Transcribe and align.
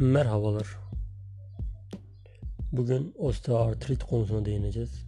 Merhabalar. 0.00 0.66
Bugün 2.72 3.14
osteoartrit 3.18 4.04
konusuna 4.04 4.44
değineceğiz. 4.44 5.06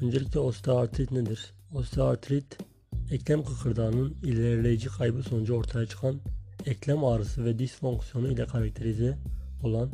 Öncelikle 0.00 0.40
osteoartrit 0.40 1.10
nedir? 1.10 1.52
Osteoartrit, 1.74 2.58
eklem 3.10 3.44
kıkırdağının 3.44 4.16
ilerleyici 4.22 4.88
kaybı 4.88 5.22
sonucu 5.22 5.54
ortaya 5.54 5.86
çıkan 5.86 6.20
eklem 6.66 7.04
ağrısı 7.04 7.44
ve 7.44 7.58
disfonksiyonu 7.58 8.28
ile 8.28 8.46
karakterize 8.46 9.18
olan 9.62 9.90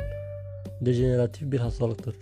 dejeneratif 0.81 1.53
bir 1.53 1.61
hastalıktır. 1.61 2.15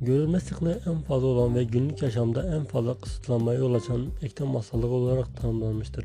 Görülme 0.00 0.40
sıklığı 0.40 0.80
en 0.86 1.00
fazla 1.00 1.26
olan 1.26 1.54
ve 1.54 1.64
günlük 1.64 2.02
yaşamda 2.02 2.56
en 2.56 2.64
fazla 2.64 2.98
kısıtlanmaya 2.98 3.58
yol 3.58 3.74
açan 3.74 4.06
eklem 4.22 4.54
hastalığı 4.54 4.86
olarak 4.86 5.36
tanımlanmıştır. 5.36 6.04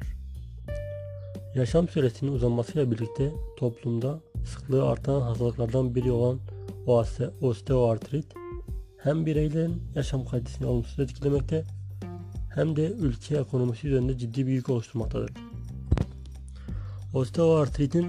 Yaşam 1.55 1.87
süresinin 1.87 2.31
uzamasıyla 2.31 2.91
birlikte 2.91 3.31
toplumda 3.57 4.19
sıklığı 4.45 4.89
artan 4.89 5.21
hastalıklardan 5.21 5.95
biri 5.95 6.11
olan 6.11 6.39
osteoartrit 7.41 8.25
hem 8.97 9.25
bireylerin 9.25 9.81
yaşam 9.95 10.25
kalitesini 10.25 10.67
olumsuz 10.67 10.99
etkilemekte 10.99 11.63
hem 12.55 12.75
de 12.75 12.91
ülke 12.91 13.37
ekonomisi 13.37 13.87
üzerinde 13.87 14.17
ciddi 14.17 14.47
bir 14.47 14.51
yük 14.51 14.69
oluşturmaktadır. 14.69 15.31
Osteoartritin 17.13 18.07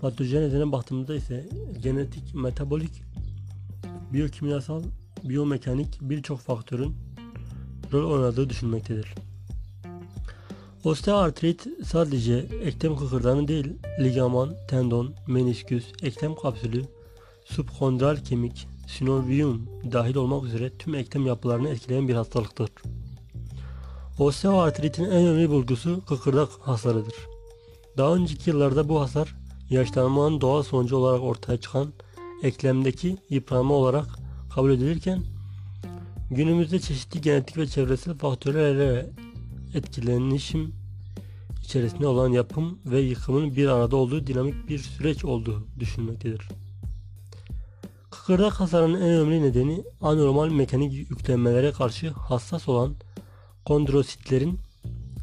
patojenezine 0.00 0.72
baktığımızda 0.72 1.14
ise 1.14 1.48
genetik, 1.82 2.34
metabolik, 2.34 3.02
biyokimyasal, 4.12 4.82
biyomekanik 5.24 5.98
birçok 6.00 6.40
faktörün 6.40 6.94
rol 7.92 8.10
oynadığı 8.10 8.50
düşünmektedir. 8.50 9.14
Osteoartrit 10.84 11.66
sadece 11.84 12.46
eklem 12.62 12.96
kıkırdağını 12.96 13.48
değil, 13.48 13.72
ligaman, 14.00 14.54
tendon, 14.68 15.14
menisküs, 15.26 15.84
eklem 16.02 16.34
kapsülü, 16.34 16.84
subkondral 17.44 18.16
kemik, 18.16 18.68
synovium 18.86 19.68
dahil 19.92 20.14
olmak 20.14 20.44
üzere 20.44 20.70
tüm 20.78 20.94
eklem 20.94 21.26
yapılarını 21.26 21.68
etkileyen 21.68 22.08
bir 22.08 22.14
hastalıktır. 22.14 22.70
Osteoartritin 24.18 25.04
en 25.04 25.10
önemli 25.10 25.50
bulgusu 25.50 26.04
kıkırdak 26.08 26.48
hasarıdır. 26.60 27.14
Daha 27.96 28.14
önceki 28.14 28.50
yıllarda 28.50 28.88
bu 28.88 29.00
hasar 29.00 29.36
yaşlanmanın 29.70 30.40
doğal 30.40 30.62
sonucu 30.62 30.96
olarak 30.96 31.22
ortaya 31.22 31.60
çıkan 31.60 31.92
eklemdeki 32.42 33.16
yıpranma 33.30 33.74
olarak 33.74 34.06
kabul 34.54 34.70
edilirken 34.70 35.22
günümüzde 36.30 36.78
çeşitli 36.78 37.20
genetik 37.20 37.56
ve 37.56 37.66
çevresel 37.66 38.14
faktörlerle 38.14 39.10
etkilenişim 39.74 40.74
içerisinde 41.62 42.06
olan 42.06 42.28
yapım 42.32 42.78
ve 42.86 43.00
yıkımın 43.00 43.56
bir 43.56 43.68
arada 43.68 43.96
olduğu 43.96 44.26
dinamik 44.26 44.68
bir 44.68 44.78
süreç 44.78 45.24
olduğu 45.24 45.66
düşünülmektedir. 45.78 46.48
Kıkırdak 48.10 48.52
hasarının 48.52 49.00
en 49.00 49.08
önemli 49.08 49.42
nedeni 49.42 49.84
anormal 50.00 50.48
mekanik 50.48 50.92
yüklenmelere 50.92 51.72
karşı 51.72 52.10
hassas 52.10 52.68
olan 52.68 52.94
kondrositlerin 53.64 54.58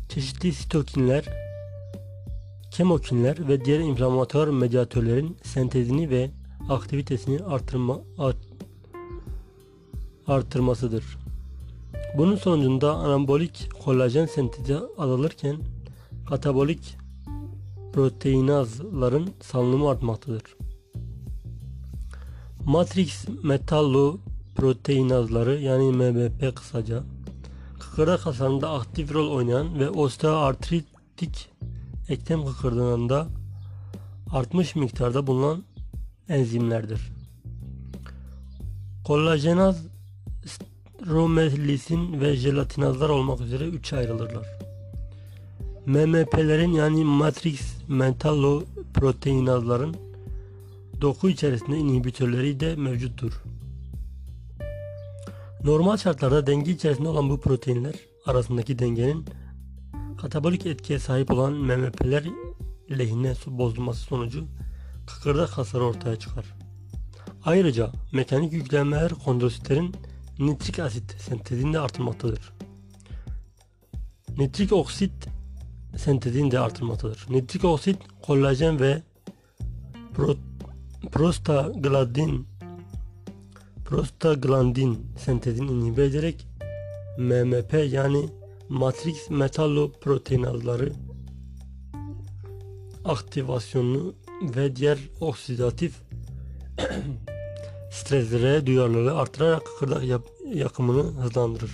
çeşitli 0.10 0.54
sitokinler, 0.54 1.26
kemokinler 2.72 3.48
ve 3.48 3.66
diğer 3.66 3.80
inflamatuar 3.80 4.48
medyatörlerin 4.48 5.38
sentezini 5.44 6.10
ve 6.10 6.32
aktivitesini 6.70 7.44
artırma, 7.44 8.02
art, 8.18 8.38
artırmasıdır. 10.28 11.21
Bunun 12.18 12.36
sonucunda 12.36 12.96
anabolik 12.96 13.70
kolajen 13.84 14.26
sentezi 14.26 14.78
azalırken 14.98 15.58
katabolik 16.30 16.98
proteinazların 17.94 19.30
salınımı 19.42 19.90
artmaktadır. 19.90 20.44
Matrix 22.66 23.26
metallo 23.44 24.18
proteinazları 24.56 25.62
yani 25.62 25.92
MBP 25.92 26.56
kısaca 26.56 27.04
kıkırdak 27.80 28.26
hasarında 28.26 28.72
aktif 28.72 29.14
rol 29.14 29.32
oynayan 29.32 29.80
ve 29.80 29.90
osteoartritik 29.90 31.50
eklem 32.10 32.46
kıkırdağında 32.46 33.28
artmış 34.32 34.76
miktarda 34.76 35.28
bulunan 35.28 35.64
enzimlerdir. 36.30 37.02
Kolajenaz 39.06 39.91
romelisin 41.08 42.22
ve 42.22 42.36
jelatinazlar 42.36 43.10
olmak 43.10 43.42
üzere 43.42 43.64
üçe 43.68 43.98
ayrılırlar. 43.98 44.48
MMP'lerin 45.86 46.72
yani 46.72 47.06
matrix 47.06 47.62
metallo 47.88 48.64
proteinazların 48.94 49.96
doku 51.02 51.30
içerisinde 51.30 51.78
inhibitörleri 51.78 52.60
de 52.60 52.76
mevcuttur. 52.76 53.44
Normal 55.64 55.98
şartlarda 55.98 56.48
denge 56.48 56.72
içerisinde 56.72 57.10
olan 57.10 57.30
bu 57.30 57.40
proteinler 57.40 57.96
arasındaki 58.26 58.80
dengenin 58.80 59.26
katabolik 60.22 60.66
etkiye 60.66 61.00
sahip 61.00 61.32
olan 61.32 61.54
MMP'ler 61.54 62.24
lehine 62.90 63.34
bozulması 63.48 64.00
sonucu 64.00 64.46
kıkırdak 65.08 65.50
hasarı 65.50 65.84
ortaya 65.84 66.16
çıkar. 66.16 66.46
Ayrıca 67.46 67.92
mekanik 68.12 68.54
yüklenmeler 68.54 69.12
kondrositlerin 69.14 69.96
nitrik 70.40 70.80
asit 70.80 71.16
sentezini 71.22 71.74
de 71.74 71.80
artırmaktadır. 71.80 72.54
Nitrik 74.38 74.74
oksit 74.74 75.12
sentezini 75.98 76.52
de 76.52 76.60
artırmaktadır. 76.60 77.26
Nitrik 77.30 77.66
oksit 77.66 77.98
kolajen 78.22 78.80
ve 78.80 79.02
pro, 80.14 80.36
prostaglandin 81.12 82.48
prostaglandin 83.86 85.08
sentezini 85.18 85.72
inhibe 85.72 86.06
ederek 86.06 86.48
MMP 87.18 87.74
yani 87.94 88.30
matrix 88.70 89.30
metalloproteinazları 89.30 90.94
aktivasyonunu 93.06 94.16
ve 94.42 94.76
diğer 94.76 94.98
oksidatif 95.20 96.02
streslere 97.92 98.66
duyarlılığı 98.66 99.18
artırarak 99.18 99.66
kıkırdak 99.66 100.04
yap 100.04 100.24
yakımını 100.54 101.22
hızlandırır. 101.22 101.72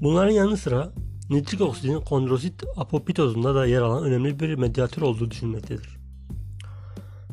Bunların 0.00 0.30
yanı 0.30 0.56
sıra 0.56 0.92
nitrik 1.30 1.60
oksidin 1.60 2.00
kondrosit 2.00 2.64
apoptozunda 2.76 3.54
da 3.54 3.66
yer 3.66 3.82
alan 3.82 4.04
önemli 4.04 4.40
bir 4.40 4.54
medyatör 4.54 5.02
olduğu 5.02 5.30
düşünülmektedir. 5.30 5.96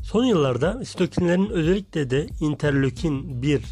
Son 0.04 0.26
yıllarda 0.26 0.86
sitokinlerin 0.86 1.50
özellikle 1.50 2.10
de 2.10 2.28
interleukin 2.40 3.42
1, 3.42 3.64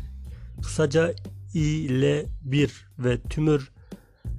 kısaca 0.62 1.14
IL-1 1.54 2.70
ve 3.00 3.22
tümör 3.22 3.72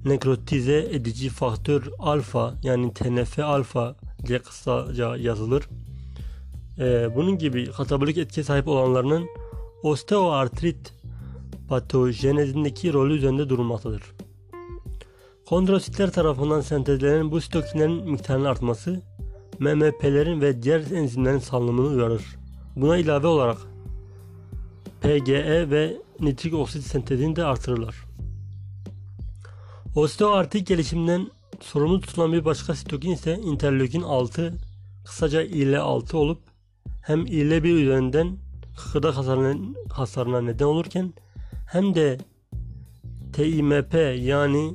nekrotize 0.05 0.79
edici 0.79 1.29
faktör 1.29 1.91
alfa 1.99 2.55
yani 2.63 2.95
TNF 2.95 3.39
alfa 3.39 3.97
diye 4.27 4.39
kısaca 4.39 5.17
yazılır. 5.17 5.69
Ee, 6.79 7.09
bunun 7.17 7.39
gibi 7.39 7.71
katabolik 7.73 8.19
etkiye 8.19 8.45
sahip 8.45 8.69
olanlarının 8.69 9.27
osteoartrit 9.83 10.95
patojenezindeki 11.69 12.93
rolü 12.93 13.15
üzerinde 13.15 13.49
durulmaktadır. 13.49 14.03
Kondrositler 15.47 16.13
tarafından 16.13 16.61
sentezlenen 16.61 17.31
bu 17.31 17.41
sitokinlerin 17.41 18.11
miktarının 18.11 18.45
artması 18.45 19.03
MMP'lerin 19.59 20.41
ve 20.41 20.63
diğer 20.63 20.81
enzimlerin 20.81 21.39
salınımını 21.39 21.87
uyarır. 21.87 22.23
Buna 22.77 22.97
ilave 22.97 23.27
olarak 23.27 23.59
PGE 25.01 25.71
ve 25.71 25.97
nitrik 26.21 26.55
oksit 26.55 26.83
sentezini 26.83 27.37
de 27.37 27.45
artırırlar. 27.45 27.95
Osteoartrik 29.95 30.67
gelişiminden 30.67 31.31
sorumlu 31.61 32.01
tutulan 32.01 32.33
bir 32.33 32.45
başka 32.45 32.75
sitokin 32.75 33.11
ise 33.11 33.35
interleukin 33.35 34.03
6 34.03 34.55
kısaca 35.05 35.43
IL-6 35.43 36.17
olup 36.17 36.43
hem 37.03 37.27
IL-1 37.27 37.69
üzerinden 37.69 38.37
kıkırdak 38.77 39.17
hasarına, 39.17 39.79
hasarına 39.93 40.41
neden 40.41 40.65
olurken 40.65 41.13
hem 41.67 41.95
de 41.95 42.19
TIMP 43.33 43.95
yani 44.19 44.75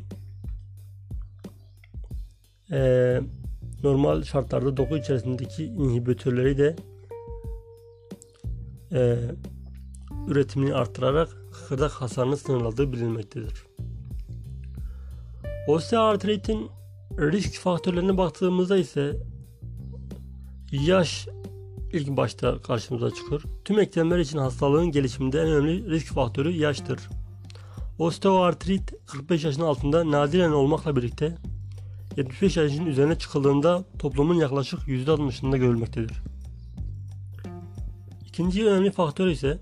e, 2.72 3.22
normal 3.84 4.24
şartlarda 4.24 4.78
doku 4.78 4.98
içerisindeki 4.98 5.66
inhibitörleri 5.66 6.58
de 6.58 6.76
e, 8.92 9.18
üretimini 10.28 10.74
arttırarak 10.76 11.30
kıkırdak 11.54 11.92
hasarını 11.92 12.38
sınırladığı 12.38 12.94
bilinmektedir. 12.94 13.66
Osteoartritin 15.68 16.70
risk 17.18 17.62
faktörlerine 17.62 18.18
baktığımızda 18.18 18.78
ise 18.78 19.18
yaş 20.72 21.28
ilk 21.94 22.18
başta 22.18 22.62
karşımıza 22.62 23.12
çıkıyor. 23.12 23.44
Tüm 23.66 23.80
eklemler 23.80 24.20
için 24.20 24.38
hastalığın 24.38 24.92
gelişiminde 24.92 25.42
en 25.42 25.48
önemli 25.48 25.90
risk 25.90 26.14
faktörü 26.14 26.52
yaştır. 26.52 27.00
Osteoartrit 28.00 28.94
45 29.08 29.44
yaşın 29.44 29.62
altında 29.62 30.12
nadiren 30.12 30.52
olmakla 30.52 30.96
birlikte 30.96 31.36
75 32.18 32.58
yaşın 32.58 32.86
üzerine 32.86 33.18
çıkıldığında 33.18 33.84
toplumun 34.00 34.36
yaklaşık 34.36 34.80
%60'ında 34.80 35.58
görülmektedir. 35.58 36.22
İkinci 38.28 38.66
önemli 38.66 38.92
faktör 38.92 39.28
ise 39.28 39.60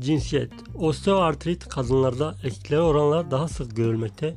cinsiyet. 0.00 0.52
Osteoartrit 0.74 1.68
kadınlarda 1.68 2.34
erkeklere 2.44 2.80
oranla 2.80 3.30
daha 3.30 3.48
sık 3.48 3.76
görülmekte 3.76 4.34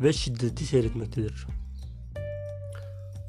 ve 0.00 0.12
şiddeti 0.12 0.64
seyretmektedir. 0.64 1.46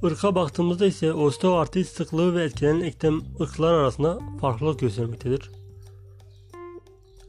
Irka 0.04 0.36
baktığımızda 0.36 0.86
ise 0.86 1.14
osteoartrit 1.14 1.88
sıklığı 1.88 2.36
ve 2.36 2.44
etkilenen 2.44 2.82
eklem 2.82 3.22
ırklar 3.42 3.74
arasında 3.74 4.20
farklılık 4.42 4.80
göstermektedir. 4.80 5.52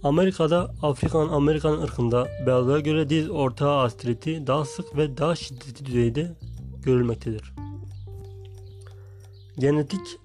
Amerika'da 0.03 0.75
Afrikan 0.82 1.29
Amerikan 1.29 1.81
ırkında 1.81 2.29
beyazlara 2.47 2.81
göre 2.81 3.11
diz 3.11 3.31
ortağı 3.31 3.76
artriti 3.76 4.47
daha 4.47 4.65
sık 4.65 4.97
ve 4.97 5.17
daha 5.17 5.37
şiddetli 5.37 5.87
düzeyde 5.87 6.37
görülmektedir. 6.82 7.53
Genetik 9.59 10.20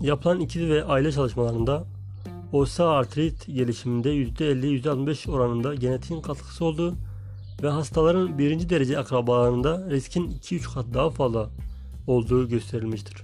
yapılan 0.00 0.40
ikiz 0.40 0.62
ve 0.62 0.84
aile 0.84 1.12
çalışmalarında 1.12 1.86
osteoartrit 2.52 3.46
gelişiminde 3.46 4.14
%50-%65 4.14 5.30
oranında 5.30 5.74
genetiğin 5.74 6.20
katkısı 6.20 6.64
olduğu 6.64 6.94
ve 7.62 7.68
hastaların 7.68 8.38
birinci 8.38 8.70
derece 8.70 8.98
akrabalarında 8.98 9.90
riskin 9.90 10.30
2-3 10.30 10.74
kat 10.74 10.86
daha 10.94 11.10
fazla 11.10 11.50
olduğu 12.06 12.48
gösterilmiştir. 12.48 13.22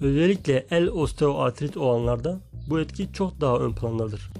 Özellikle 0.00 0.66
el 0.70 0.88
osteoartrit 0.88 1.76
olanlarda 1.76 2.40
bu 2.70 2.80
etki 2.80 3.12
çok 3.12 3.40
daha 3.40 3.58
ön 3.58 3.72
plandadır. 3.72 4.30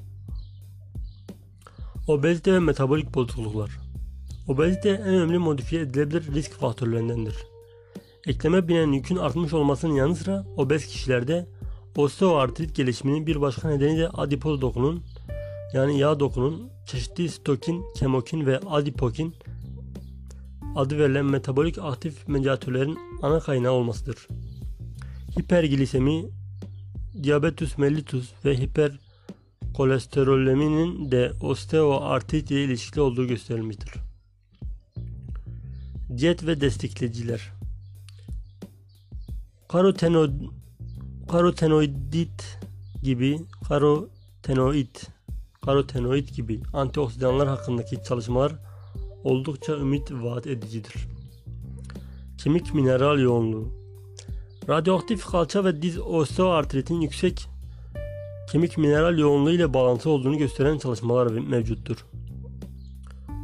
Obezite 2.09 2.53
ve 2.53 2.59
metabolik 2.59 3.15
bozukluklar 3.15 3.87
Obezite 4.49 4.89
en 4.91 5.01
önemli 5.01 5.39
modifiye 5.39 5.83
edilebilir 5.83 6.35
risk 6.35 6.53
faktörlerindendir. 6.53 7.37
Ekleme 8.27 8.69
binen 8.69 8.93
yükün 8.93 9.17
artmış 9.17 9.53
olmasının 9.53 9.95
yanı 9.95 10.17
sıra 10.17 10.45
obez 10.57 10.87
kişilerde 10.87 11.47
osteoartrit 11.97 12.77
gelişiminin 12.77 13.27
bir 13.27 13.41
başka 13.41 13.69
nedeni 13.69 13.99
de 13.99 14.09
adipoz 14.09 14.61
dokunun 14.61 15.03
yani 15.73 15.99
yağ 15.99 16.21
dokunun 16.21 16.71
çeşitli 16.87 17.29
stokin, 17.29 17.85
kemokin 17.97 18.47
ve 18.47 18.59
adipokin 18.59 19.35
adı 20.77 20.99
verilen 20.99 21.25
metabolik 21.25 21.79
aktif 21.79 22.29
mediatörlerin 22.29 22.99
ana 23.23 23.41
kaynağı 23.41 23.73
olmasıdır. 23.73 24.29
Hiperglisemi, 25.39 26.25
diabetus 27.23 27.79
mellitus 27.79 28.33
ve 28.45 28.59
hiperkolesterolleminin 28.59 31.11
de 31.11 31.33
osteoartrit 31.41 32.51
ile 32.51 32.65
ilişkili 32.65 33.01
olduğu 33.01 33.27
gösterilmiştir. 33.27 33.91
Diyet 36.19 36.47
ve 36.47 36.61
destekleyiciler 36.61 37.53
Karotenoid, 39.69 40.41
karotenoidit 41.29 42.59
gibi 43.03 43.41
karotenoid 43.69 44.97
karotenoid 45.67 46.29
gibi 46.29 46.61
antioksidanlar 46.73 47.49
hakkındaki 47.49 48.03
çalışmalar 48.09 48.53
oldukça 49.25 49.77
ümit 49.77 50.13
vaat 50.13 50.47
edicidir. 50.47 50.95
Kemik 52.39 52.75
mineral 52.75 53.21
yoğunluğu 53.21 53.69
Radyoaktif 54.69 55.27
kalça 55.27 55.65
ve 55.65 55.83
diz 55.83 55.99
osteoartritin 55.99 57.01
yüksek 57.01 57.49
kemik 58.53 58.79
mineral 58.79 59.19
yoğunluğu 59.19 59.51
ile 59.51 59.75
bağlantılı 59.75 60.13
olduğunu 60.13 60.39
gösteren 60.39 60.79
çalışmalar 60.79 61.27
mevcuttur. 61.27 62.07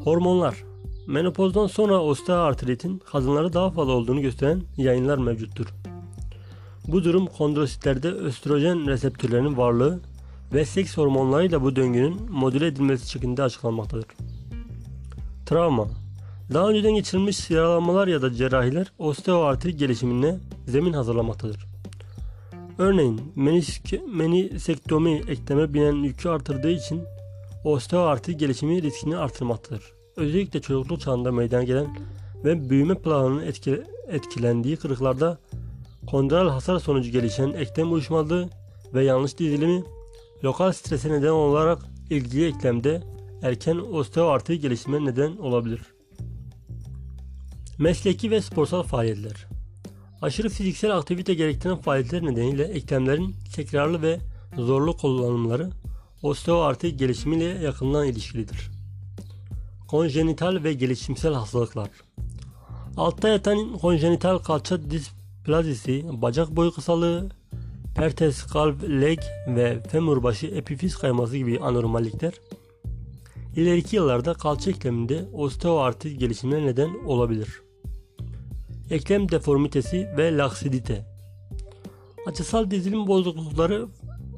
Hormonlar 0.04 0.64
Menopozdan 1.06 1.66
sonra 1.66 2.00
osteoartritin 2.00 2.98
kadınlarda 2.98 3.52
daha 3.52 3.70
fazla 3.70 3.92
olduğunu 3.92 4.20
gösteren 4.20 4.62
yayınlar 4.76 5.18
mevcuttur. 5.18 5.66
Bu 6.88 7.04
durum 7.04 7.26
kondrositlerde 7.26 8.08
östrojen 8.08 8.86
reseptörlerinin 8.86 9.56
varlığı 9.56 10.00
ve 10.54 10.64
seks 10.64 10.96
hormonlarıyla 10.96 11.62
bu 11.62 11.76
döngünün 11.76 12.32
modüle 12.32 12.66
edilmesi 12.66 13.10
şeklinde 13.10 13.42
açıklanmaktadır. 13.42 14.06
Travma 15.46 15.88
Daha 16.54 16.68
önceden 16.68 16.94
geçirilmiş 16.94 17.50
yaralanmalar 17.50 18.08
ya 18.08 18.22
da 18.22 18.34
cerrahiler 18.34 18.92
osteoartrit 18.98 19.78
gelişimine 19.78 20.38
zemin 20.66 20.92
hazırlamaktadır. 20.92 21.66
Örneğin 22.78 23.32
menisk, 23.36 23.94
menisektomi 24.14 25.22
ekleme 25.28 25.74
binen 25.74 25.92
yükü 25.92 26.28
artırdığı 26.28 26.70
için 26.70 27.02
osteoartrit 27.64 28.40
gelişimi 28.40 28.82
riskini 28.82 29.16
artırmaktadır. 29.16 29.82
Özellikle 30.16 30.60
çocukluk 30.60 31.00
çağında 31.00 31.32
meydana 31.32 31.62
gelen 31.62 31.96
ve 32.44 32.70
büyüme 32.70 32.94
planının 32.94 33.42
etkilendiği 34.08 34.76
kırıklarda 34.76 35.38
kondral 36.06 36.48
hasar 36.48 36.78
sonucu 36.78 37.10
gelişen 37.10 37.52
eklem 37.52 37.92
uyuşmazlığı 37.92 38.48
ve 38.94 39.04
yanlış 39.04 39.38
dizilimi 39.38 39.84
lokal 40.44 40.72
strese 40.72 41.10
neden 41.10 41.30
olarak 41.30 41.82
ilgili 42.10 42.46
eklemde 42.46 43.02
erken 43.42 43.76
osteoartrit 43.76 44.62
gelişime 44.62 45.04
neden 45.04 45.36
olabilir. 45.36 45.80
Mesleki 47.78 48.30
ve 48.30 48.40
sporsal 48.40 48.82
faaliyetler 48.82 49.46
Aşırı 50.22 50.48
fiziksel 50.48 50.96
aktivite 50.96 51.34
gerektiren 51.34 51.76
faaliyetler 51.76 52.22
nedeniyle 52.22 52.64
eklemlerin 52.64 53.34
tekrarlı 53.54 54.02
ve 54.02 54.18
zorlu 54.56 54.96
kullanımları 54.96 55.70
osteoartrit 56.22 56.98
gelişimiyle 56.98 57.44
yakından 57.44 58.06
ilişkilidir. 58.06 58.70
Konjenital 59.88 60.64
ve 60.64 60.72
gelişimsel 60.72 61.34
hastalıklar 61.34 61.90
Altta 62.96 63.28
yatan 63.28 63.78
konjenital 63.78 64.38
kalça 64.38 64.90
displazisi, 64.90 66.04
bacak 66.12 66.56
boyu 66.56 66.72
kısalığı, 66.72 67.28
pertes, 68.02 68.42
kalp, 68.42 68.82
leg 68.82 69.18
ve 69.46 69.80
femur 69.80 70.22
başı 70.22 70.46
epifiz 70.46 70.96
kayması 70.96 71.36
gibi 71.36 71.60
anormallikler 71.60 72.32
ileriki 73.56 73.96
yıllarda 73.96 74.34
kalça 74.34 74.70
ekleminde 74.70 75.24
osteoartrit 75.32 76.20
gelişimine 76.20 76.66
neden 76.66 76.90
olabilir. 77.06 77.62
Eklem 78.90 79.28
deformitesi 79.30 80.08
ve 80.16 80.36
laksidite 80.36 81.06
Açısal 82.26 82.70
dizilim 82.70 83.06
bozuklukları 83.06 83.86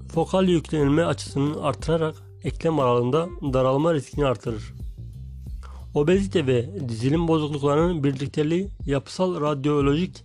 fokal 0.09 0.49
yüklenilme 0.49 1.05
açısını 1.05 1.63
artırarak 1.63 2.15
eklem 2.43 2.81
aralığında 2.81 3.29
daralma 3.53 3.95
riskini 3.95 4.27
artırır. 4.27 4.75
Obezite 5.95 6.47
ve 6.47 6.89
dizilim 6.89 7.29
bozukluklarının 7.29 8.05
birlikteliği 8.05 8.69
yapısal 8.87 9.41
radyolojik 9.41 10.25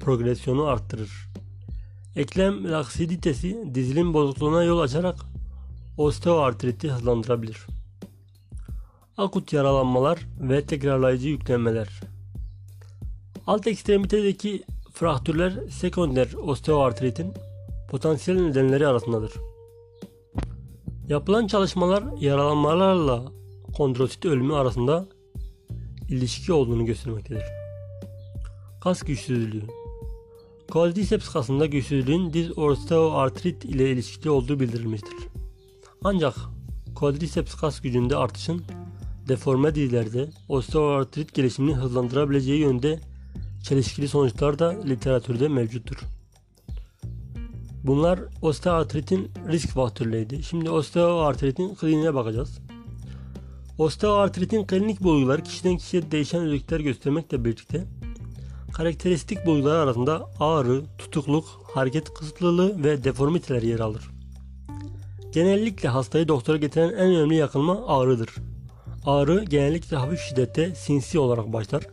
progresyonu 0.00 0.64
arttırır. 0.64 1.35
Eklem 2.16 2.72
laksiditesi 2.72 3.74
dizilim 3.74 4.14
bozukluğuna 4.14 4.64
yol 4.64 4.78
açarak 4.78 5.16
osteoartriti 5.96 6.90
hızlandırabilir. 6.90 7.66
Akut 9.16 9.52
yaralanmalar 9.52 10.18
ve 10.40 10.66
tekrarlayıcı 10.66 11.28
yüklenmeler. 11.28 12.00
Alt 13.46 13.66
ekstremitedeki 13.66 14.64
fraktürler 14.92 15.52
sekonder 15.70 16.32
osteoartritin 16.32 17.32
potansiyel 17.90 18.40
nedenleri 18.40 18.86
arasındadır. 18.86 19.32
Yapılan 21.08 21.46
çalışmalar 21.46 22.04
yaralanmalarla 22.20 23.22
kondrosit 23.76 24.24
ölümü 24.24 24.54
arasında 24.54 25.06
ilişki 26.08 26.52
olduğunu 26.52 26.86
göstermektedir. 26.86 27.44
Kas 28.80 29.02
güçsüzlüğü 29.02 29.85
Quadriceps 30.70 31.28
kasında 31.28 31.66
güçsüzlüğün 31.66 32.32
diz 32.32 32.58
osteoartrit 32.58 33.64
ile 33.64 33.90
ilişkili 33.90 34.30
olduğu 34.30 34.60
bildirilmiştir. 34.60 35.14
Ancak 36.04 36.34
quadriceps 36.94 37.54
kas 37.54 37.80
gücünde 37.80 38.16
artışın 38.16 38.64
deforme 39.28 39.74
dizlerde 39.74 40.30
osteoartrit 40.48 41.34
gelişimini 41.34 41.74
hızlandırabileceği 41.74 42.60
yönde 42.60 43.00
çelişkili 43.62 44.08
sonuçlar 44.08 44.58
da 44.58 44.82
literatürde 44.84 45.48
mevcuttur. 45.48 45.96
Bunlar 47.84 48.20
osteoartritin 48.42 49.30
risk 49.48 49.68
faktörleriydi. 49.68 50.42
Şimdi 50.42 50.70
osteoartritin 50.70 51.74
kliniğine 51.74 52.14
bakacağız. 52.14 52.58
Osteoartritin 53.78 54.66
klinik 54.66 55.02
bulguları 55.02 55.42
kişiden 55.42 55.76
kişiye 55.76 56.10
değişen 56.10 56.42
özellikler 56.42 56.80
göstermekle 56.80 57.44
birlikte 57.44 57.84
karakteristik 58.76 59.46
bulgular 59.46 59.76
arasında 59.76 60.30
ağrı, 60.40 60.82
tutukluk, 60.98 61.44
hareket 61.74 62.14
kısıtlılığı 62.14 62.84
ve 62.84 63.04
deformiteler 63.04 63.62
yer 63.62 63.80
alır. 63.80 64.10
Genellikle 65.32 65.88
hastayı 65.88 66.28
doktora 66.28 66.56
getiren 66.56 66.88
en 66.88 67.14
önemli 67.14 67.34
yakınma 67.34 67.86
ağrıdır. 67.86 68.34
Ağrı 69.06 69.44
genellikle 69.44 69.96
hafif 69.96 70.20
şiddette 70.20 70.74
sinsi 70.74 71.18
olarak 71.18 71.52
başlar 71.52 71.86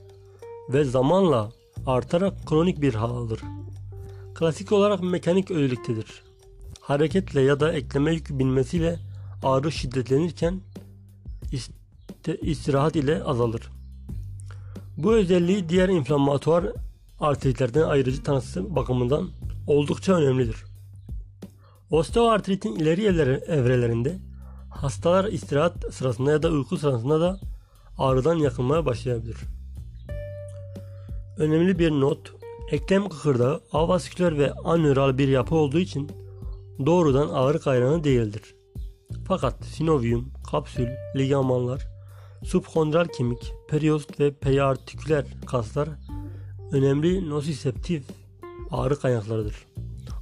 ve 0.69 0.83
zamanla 0.83 1.51
artarak 1.85 2.47
kronik 2.47 2.81
bir 2.81 2.93
hal 2.93 3.09
alır. 3.09 3.39
Klasik 4.35 4.71
olarak 4.71 5.03
mekanik 5.03 5.51
özelliktedir. 5.51 6.23
Hareketle 6.81 7.41
ya 7.41 7.59
da 7.59 7.73
ekleme 7.73 8.13
yük 8.13 8.29
binmesiyle 8.39 8.99
ağrı 9.43 9.71
şiddetlenirken 9.71 10.61
istirahat 12.41 12.95
ile 12.95 13.23
azalır. 13.23 13.69
Bu 15.03 15.13
özelliği 15.13 15.69
diğer 15.69 15.89
inflamatuar 15.89 16.65
artritlerden 17.19 17.81
ayrıcı 17.81 18.23
tanısı 18.23 18.75
bakımından 18.75 19.29
oldukça 19.67 20.13
önemlidir. 20.13 20.55
Osteoartritin 21.91 22.75
ileri 22.75 23.05
evrelerinde 23.47 24.19
hastalar 24.69 25.25
istirahat 25.25 25.93
sırasında 25.93 26.31
ya 26.31 26.43
da 26.43 26.49
uyku 26.49 26.77
sırasında 26.77 27.21
da 27.21 27.39
ağrıdan 27.97 28.35
yakınmaya 28.35 28.85
başlayabilir. 28.85 29.37
Önemli 31.37 31.79
bir 31.79 31.91
not, 31.91 32.33
eklem 32.71 33.09
kıkırdağı 33.09 33.61
avasküler 33.73 34.37
ve 34.37 34.53
anöral 34.53 35.17
bir 35.17 35.27
yapı 35.27 35.55
olduğu 35.55 35.79
için 35.79 36.11
doğrudan 36.85 37.29
ağrı 37.29 37.59
kaynağı 37.59 38.03
değildir. 38.03 38.55
Fakat 39.27 39.65
sinovium, 39.65 40.33
kapsül, 40.51 40.87
ligamanlar, 41.15 41.92
subkondral 42.43 43.05
kemik, 43.05 43.53
periost 43.69 44.19
ve 44.19 44.33
periartiküler 44.33 45.25
kaslar 45.45 45.89
önemli 46.71 47.29
nosiseptif 47.29 48.03
ağrı 48.71 48.99
kaynaklarıdır. 48.99 49.55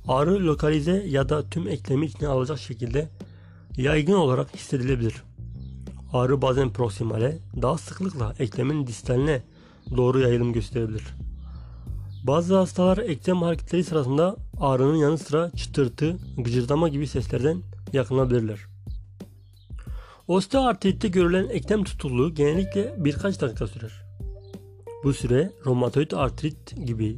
Ağrı 0.07 0.47
lokalize 0.47 1.05
ya 1.07 1.29
da 1.29 1.49
tüm 1.49 1.67
eklemi 1.67 2.05
içine 2.05 2.27
alacak 2.27 2.59
şekilde 2.59 3.09
yaygın 3.77 4.13
olarak 4.13 4.55
hissedilebilir. 4.55 5.23
Ağrı 6.13 6.41
bazen 6.41 6.73
proksimale, 6.73 7.37
daha 7.61 7.77
sıklıkla 7.77 8.33
eklemin 8.39 8.87
distaline 8.87 9.43
doğru 9.97 10.19
yayılım 10.19 10.53
gösterebilir. 10.53 11.03
Bazı 12.23 12.55
hastalar 12.55 12.97
eklem 12.97 13.41
hareketleri 13.41 13.83
sırasında 13.83 14.35
ağrının 14.59 14.95
yanı 14.95 15.17
sıra 15.17 15.51
çıtırtı, 15.51 16.17
gıcırdama 16.37 16.89
gibi 16.89 17.07
seslerden 17.07 17.61
yakınabilirler. 17.93 18.70
Osteoartritte 20.31 21.07
görülen 21.07 21.49
eklem 21.49 21.83
tutulduğu 21.83 22.35
genellikle 22.35 22.95
birkaç 22.97 23.41
dakika 23.41 23.67
sürer. 23.67 23.91
Bu 25.03 25.13
süre 25.13 25.51
romatoid 25.65 26.11
artrit 26.11 26.85
gibi 26.85 27.17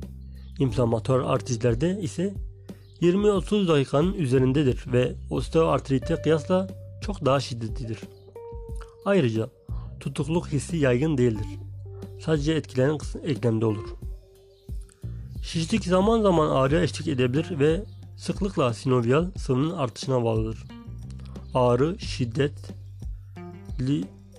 inflamatuar 0.60 1.20
artritlerde 1.20 2.02
ise 2.02 2.34
20-30 3.02 3.68
dakikanın 3.68 4.14
üzerindedir 4.14 4.84
ve 4.94 5.16
osteoartrite 5.30 6.16
kıyasla 6.16 6.68
çok 7.02 7.26
daha 7.26 7.40
şiddetlidir. 7.40 8.00
Ayrıca 9.06 9.50
tutukluk 10.00 10.48
hissi 10.48 10.78
yaygın 10.78 11.18
değildir. 11.18 11.48
Sadece 12.20 12.54
etkilenen 12.54 12.98
kısım 12.98 13.22
eklemde 13.26 13.66
olur. 13.66 13.90
Şişlik 15.44 15.86
zaman 15.86 16.22
zaman 16.22 16.50
ağrıya 16.50 16.84
eşlik 16.84 17.08
edebilir 17.08 17.60
ve 17.60 17.84
sıklıkla 18.18 18.74
sinovial 18.74 19.32
sıvının 19.38 19.72
artışına 19.72 20.24
bağlıdır. 20.24 20.64
Ağrı, 21.54 22.00
şiddet, 22.00 22.83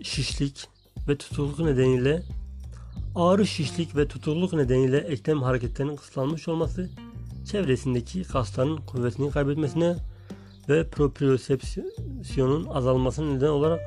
şişlik 0.03 0.69
ve 1.09 1.17
tutukluk 1.17 1.59
nedeniyle 1.59 2.23
ağrı, 3.15 3.47
şişlik 3.47 3.97
ve 3.97 4.09
tutukluk 4.09 4.53
nedeniyle 4.53 4.99
eklem 4.99 5.43
hareketlerinin 5.43 5.97
kısıtlanmış 5.97 6.49
olması 6.49 6.91
çevresindeki 7.51 8.25
kasların 8.25 8.77
kuvvetini 8.77 9.31
kaybetmesine 9.31 9.97
ve 10.69 10.89
propriosepsiyonun 10.91 12.65
azalmasına 12.65 13.35
neden 13.35 13.49
olarak 13.49 13.81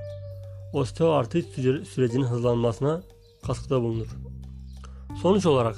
osteoartrit 0.73 1.45
sürecinin 1.87 2.25
hızlanmasına 2.25 3.03
katkıda 3.47 3.81
bulunur. 3.81 4.07
Sonuç 5.21 5.45
olarak 5.45 5.75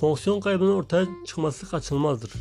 fonksiyon 0.00 0.40
kaybının 0.40 0.74
ortaya 0.74 1.06
çıkması 1.26 1.70
kaçınılmazdır. 1.70 2.32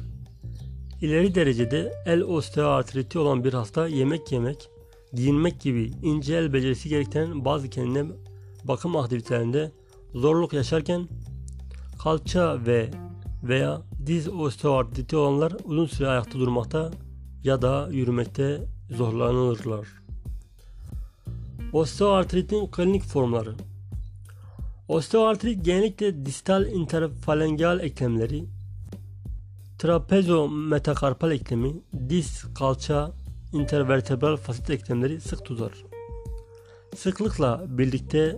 İleri 1.01 1.35
derecede 1.35 1.93
el 2.05 2.21
osteoartriti 2.21 3.19
olan 3.19 3.43
bir 3.43 3.53
hasta 3.53 3.87
yemek 3.87 4.31
yemek, 4.31 4.69
giyinmek 5.13 5.61
gibi 5.61 5.91
ince 6.03 6.35
el 6.35 6.53
becerisi 6.53 6.89
gerektiren 6.89 7.45
bazı 7.45 7.69
kendine 7.69 8.05
bakım 8.63 8.95
aktivitelerinde 8.95 9.71
zorluk 10.13 10.53
yaşarken 10.53 11.07
kalça 12.03 12.65
ve 12.65 12.91
veya 13.43 13.81
diz 14.05 14.27
osteoartriti 14.27 15.17
olanlar 15.17 15.53
uzun 15.63 15.85
süre 15.85 16.07
ayakta 16.07 16.39
durmakta 16.39 16.91
ya 17.43 17.61
da 17.61 17.89
yürümekte 17.91 18.61
zorlanırlar. 18.89 19.87
Osteoartritin 21.73 22.67
klinik 22.67 23.03
formları 23.03 23.55
Osteoartrit 24.87 25.65
genellikle 25.65 26.25
distal 26.25 26.65
interfalangeal 26.65 27.79
eklemleri, 27.79 28.43
trapezo 29.77 30.49
metakarpal 30.49 31.31
eklemi, 31.31 31.73
diz, 32.09 32.43
kalça, 32.55 33.11
intervertebral 33.53 34.37
fasit 34.37 34.69
eklemleri 34.69 35.21
sık 35.21 35.45
tutar. 35.45 35.71
Sıklıkla 36.95 37.65
birlikte 37.67 38.37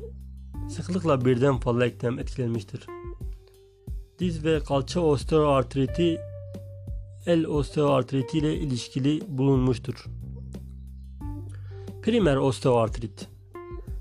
sıklıkla 0.70 1.26
birden 1.26 1.60
fazla 1.60 1.86
eklem 1.86 2.20
etkilenmiştir. 2.20 2.88
Diz 4.20 4.46
ve 4.46 4.60
kalça 4.60 5.00
osteoartriti 5.00 6.20
el 7.26 7.46
osteoartriti 7.46 8.38
ile 8.38 8.56
ilişkili 8.56 9.22
bulunmuştur. 9.28 10.06
Primer 12.02 12.36
osteoartrit 12.36 13.28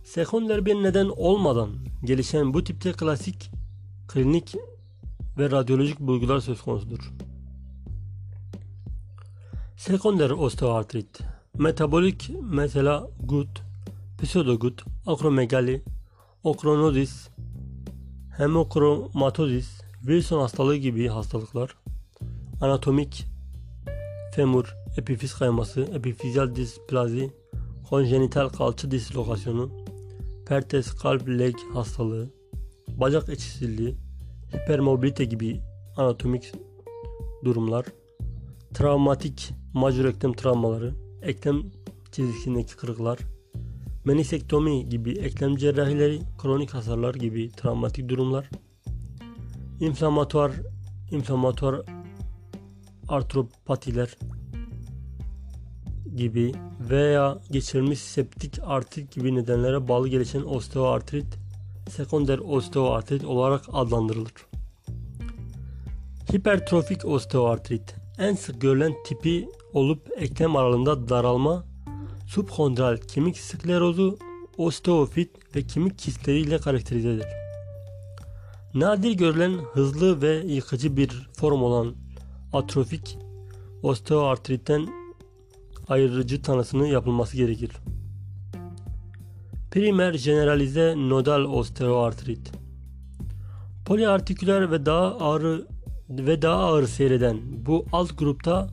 Sekonder 0.05 0.67
bir 0.67 0.75
neden 0.75 1.09
olmadan 1.17 1.71
gelişen 2.05 2.55
bu 2.55 2.65
tipte 2.65 2.93
klasik 2.93 3.51
klinik 4.09 4.55
ve 5.39 5.51
radyolojik 5.51 6.01
bulgular 6.01 6.41
söz 6.41 6.63
konusudur. 6.63 7.13
Sekonder 9.85 10.31
osteoartrit. 10.31 11.21
Metabolik 11.59 12.31
mesela 12.43 13.09
gut, 13.21 13.63
pseudogut, 14.23 14.85
akromegali, 15.07 15.83
okronozis, 16.45 17.29
hemokromatozis, 18.37 19.81
Wilson 20.01 20.41
hastalığı 20.41 20.77
gibi 20.77 21.09
hastalıklar, 21.09 21.77
anatomik, 22.61 23.27
femur, 24.35 24.75
epifiz 24.97 25.35
kayması, 25.35 25.81
epifizyal 25.81 26.55
displazi, 26.55 27.31
konjenital 27.91 28.49
kalça 28.49 28.91
dislokasyonu, 28.91 29.71
pertes 30.47 30.95
kalp 30.95 31.29
leg 31.29 31.55
hastalığı, 31.75 32.31
bacak 32.89 33.29
eşitsizliği, 33.29 33.97
hipermobilite 34.55 35.25
gibi 35.25 35.61
anatomik 35.97 36.53
durumlar, 37.45 37.85
travmatik 38.75 39.64
majör 39.75 40.05
eklem 40.05 40.33
travmaları, 40.33 40.95
eklem 41.23 41.63
çizgisindeki 42.13 42.77
kırıklar, 42.77 43.19
menisektomi 44.05 44.89
gibi 44.89 45.13
eklem 45.13 45.57
cerrahileri, 45.57 46.21
kronik 46.43 46.75
hasarlar 46.75 47.15
gibi 47.15 47.51
travmatik 47.51 48.09
durumlar, 48.09 48.51
inflamatuar, 49.81 50.53
inflamatuar 51.11 51.81
artropatiler 53.09 54.17
gibi 56.17 56.53
veya 56.91 57.39
geçirilmiş 57.51 57.99
septik 58.01 58.59
artrit 58.63 59.15
gibi 59.15 59.35
nedenlere 59.35 59.89
bağlı 59.89 60.09
gelişen 60.09 60.43
osteoartrit 60.43 61.39
sekonder 61.89 62.39
osteoartrit 62.39 63.25
olarak 63.25 63.65
adlandırılır. 63.73 64.33
Hipertrofik 66.33 67.05
osteoartrit 67.05 68.04
en 68.19 68.35
sık 68.35 68.61
görülen 68.61 68.95
tipi 69.05 69.49
olup 69.73 70.11
eklem 70.17 70.57
aralığında 70.57 71.09
daralma, 71.09 71.65
subkondral 72.27 72.97
kemik 72.97 73.39
sklerozu, 73.39 74.19
osteofit 74.59 75.57
ve 75.57 75.67
kemik 75.67 75.99
kistleriyle 75.99 76.59
karakterizedir. 76.59 77.27
Nadir 78.75 79.13
görülen 79.13 79.53
hızlı 79.53 80.23
ve 80.23 80.37
yıkıcı 80.47 80.97
bir 80.97 81.29
form 81.33 81.63
olan 81.63 81.95
atrofik 82.53 83.19
osteoartritten 83.83 84.89
ayırıcı 85.89 86.43
tanısının 86.43 86.87
yapılması 86.87 87.37
gerekir. 87.37 87.71
Primer 89.71 90.15
generalize 90.15 90.95
nodal 90.97 91.41
osteoartrit 91.41 92.53
Poliartiküler 93.87 94.71
ve 94.71 94.87
daha 94.87 95.05
ağır 95.05 95.63
ve 96.11 96.43
daha 96.43 96.57
ağır 96.57 96.87
seyreden 96.87 97.41
bu 97.67 97.87
alt 97.93 98.19
grupta 98.19 98.69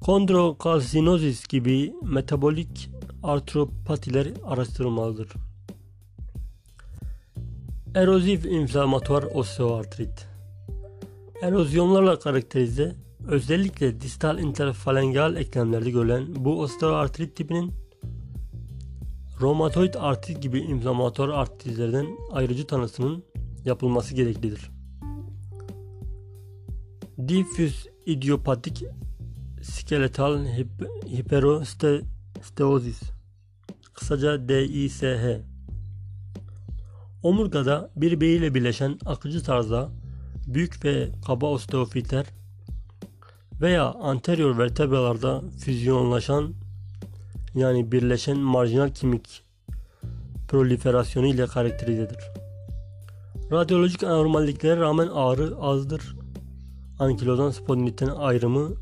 kondrokalsinozis 0.00 1.46
gibi 1.46 1.94
metabolik 2.02 2.90
artropatiler 3.22 4.28
araştırılmalıdır. 4.44 5.28
Erozif 7.94 8.46
inflamatuar 8.46 9.22
osteoartrit 9.22 10.26
Erozyonlarla 11.42 12.18
karakterize 12.18 12.94
özellikle 13.28 14.00
distal 14.00 14.38
interfalangeal 14.38 15.36
eklemlerde 15.36 15.90
görülen 15.90 16.26
bu 16.36 16.60
osteoartrit 16.60 17.36
tipinin 17.36 17.72
romatoid 19.40 19.94
artrit 19.98 20.42
gibi 20.42 20.58
inflamatuar 20.58 21.28
artritlerden 21.28 22.06
ayrıcı 22.32 22.66
tanısının 22.66 23.24
yapılması 23.64 24.14
gereklidir. 24.14 24.75
Diffuse 27.28 27.90
idiopatik 28.06 28.84
skeletal 29.62 30.44
hip 30.44 30.68
hiperosteozis 31.06 33.00
kısaca 33.94 34.48
DISH 34.48 35.04
Omurgada 37.22 37.90
birbiriyle 37.96 38.54
birleşen 38.54 38.98
akıcı 39.06 39.42
tarzda 39.42 39.90
büyük 40.46 40.84
ve 40.84 41.08
kaba 41.26 41.46
osteofitler 41.46 42.26
veya 43.60 43.84
anterior 43.84 44.58
vertebralarda 44.58 45.42
füzyonlaşan 45.58 46.54
yani 47.54 47.92
birleşen 47.92 48.38
marjinal 48.38 48.88
kemik 48.88 49.42
proliferasyonu 50.48 51.26
ile 51.26 51.46
karakterizedir. 51.46 52.18
Radyolojik 53.52 54.04
anormalliklere 54.04 54.80
rağmen 54.80 55.08
ağrı 55.08 55.56
azdır. 55.56 56.25
Ankilozan 56.98 57.50
spondilitten 57.50 58.06
ayrımı 58.06 58.74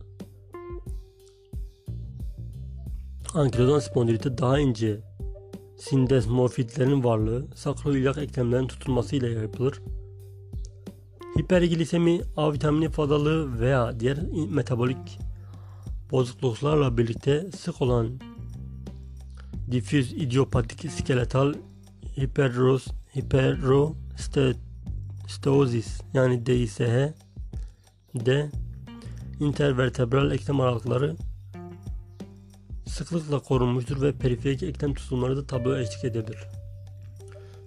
Ankilozan 3.35 3.78
spondilite 3.78 4.38
daha 4.38 4.59
ince 4.59 5.00
sindesmorfitlerin 5.76 7.04
varlığı 7.04 7.47
sakroiliak 7.54 8.18
eklemlerin 8.18 8.66
tutulmasıyla 8.66 9.28
yapılır. 9.28 9.83
Hiperglisemi, 11.38 12.21
A 12.37 12.52
vitamini 12.52 12.88
fazlalığı 12.88 13.61
veya 13.61 14.00
diğer 14.00 14.18
metabolik 14.50 15.18
bozukluklarla 16.11 16.99
birlikte 16.99 17.50
sık 17.52 17.83
olan 17.83 18.21
difüz 19.71 20.12
idiopatik 20.12 20.92
skeletal 20.92 21.54
hiperos, 22.18 22.87
hiperosteozis 23.16 26.00
yani 26.14 26.47
DISH 26.47 26.80
de 28.14 28.50
intervertebral 29.40 30.30
eklem 30.30 30.61
aralıkları 30.61 31.16
sıklıkla 32.87 33.38
korunmuştur 33.38 34.02
ve 34.02 34.12
periferik 34.12 34.62
eklem 34.62 34.94
tutulmaları 34.94 35.37
da 35.37 35.47
tabloya 35.47 35.83
eşlik 35.83 36.04
edebilir. 36.04 36.38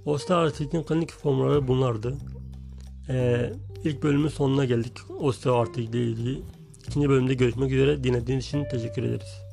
Osteoartritin 0.05 0.83
klinik 0.83 1.11
formları 1.11 1.67
bunlardı. 1.67 2.17
Ee, 3.09 3.53
ilk 3.83 4.03
bölümün 4.03 4.27
sonuna 4.27 4.65
geldik 4.65 4.93
osteoartrit 5.19 5.89
ile 5.89 6.03
ilgili. 6.03 6.41
İkinci 6.87 7.09
bölümde 7.09 7.33
görüşmek 7.33 7.71
üzere. 7.71 8.03
Dinlediğiniz 8.03 8.45
için 8.45 8.65
teşekkür 8.65 9.03
ederiz. 9.03 9.46